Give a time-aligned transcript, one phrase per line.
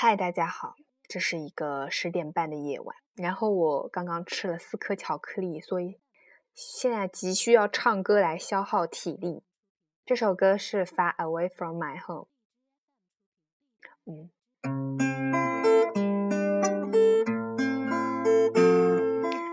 [0.00, 0.76] 嗨，大家好，
[1.08, 5.98] 这是一个十点半的夜晚，然后我刚刚吃了四颗巧克力，所以
[6.54, 9.42] 现在急需要唱歌来消耗体力。
[10.06, 12.28] 这首歌是《Far Away from My Home》。
[14.06, 14.30] 嗯。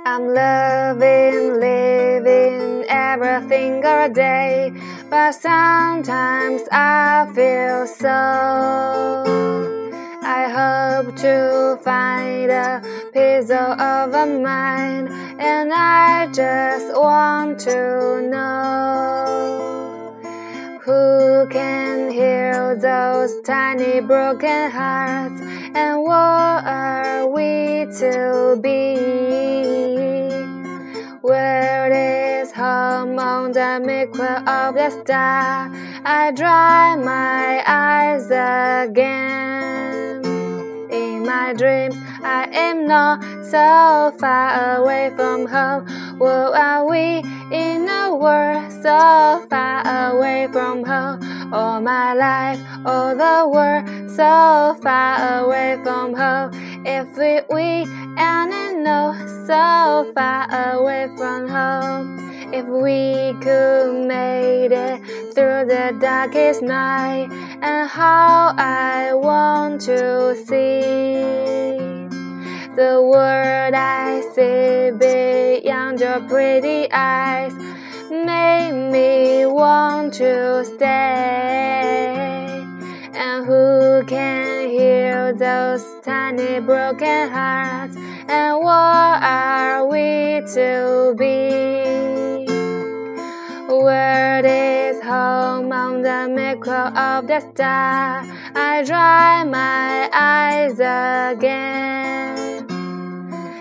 [0.05, 4.71] I'm loving, living every single day,
[5.09, 9.15] but sometimes I feel so.
[11.16, 12.82] To find a
[13.14, 13.80] piece of
[14.14, 15.08] a mind,
[15.40, 20.14] and I just want to know
[20.84, 25.40] who can heal those tiny broken hearts,
[25.73, 28.98] and what are we to be?
[31.22, 35.72] Where is home on the midway of the star?
[36.04, 39.84] I dry my eyes again
[41.45, 41.95] my dreams.
[42.23, 45.86] I am not so far away from home.
[46.17, 49.78] Where are we in a world so far
[50.09, 51.53] away from home?
[51.53, 56.50] All my life, all the world so far away from home.
[56.83, 57.86] If we, we
[58.17, 59.14] and know
[59.45, 62.25] so far away from home.
[62.53, 65.02] If we could make it
[65.33, 67.30] through the darkest night,
[67.61, 71.14] and how I want to see
[72.76, 77.54] the world I see beyond your pretty eyes,
[78.12, 80.86] make me want to stay.
[83.14, 87.95] And who can heal those tiny broken hearts?
[88.28, 92.45] And what are we to be?
[93.73, 98.26] Where is home on the micro of the star?
[98.54, 102.55] I dry my eyes again.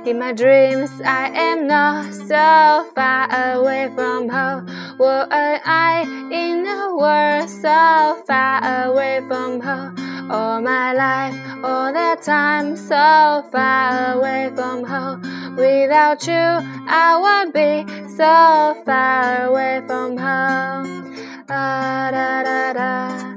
[0.07, 3.25] In my dreams, I am not so far
[3.55, 4.67] away from home.
[4.99, 10.31] Were I in a world so far away from home?
[10.31, 15.23] All my life, all the time, so far away from home.
[15.57, 21.17] Without you, I would be so far away from home.
[21.47, 23.35] Da da da da.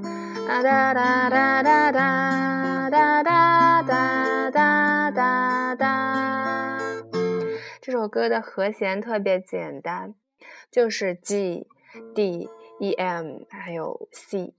[0.47, 2.31] Da da da da da da
[2.91, 6.46] da da da da da。
[7.87, 10.13] 这首歌的和弦特别简单，
[10.69, 11.69] 就是 G、
[12.13, 12.49] D、
[12.81, 14.53] E、M 还有 C。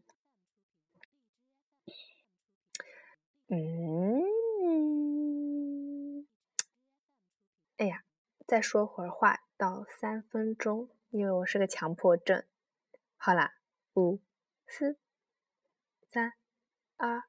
[3.48, 4.22] 嗯，
[7.76, 8.02] 哎呀，
[8.46, 12.42] 再说会儿话到三分钟，因为我是个强迫症。
[13.18, 13.56] 好啦，
[13.92, 14.22] 五、
[14.66, 14.96] 四、
[16.10, 16.32] 三、
[16.96, 17.24] 二。